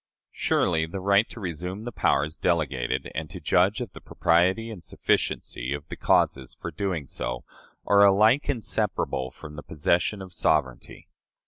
[0.31, 4.83] Surely the right to resume the powers delegated and to judge of the propriety and
[4.83, 7.43] sufficiency of the causes for doing so
[7.85, 11.07] are alike inseparable from the possession of sovereignty.